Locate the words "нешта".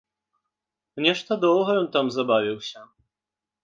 1.07-1.39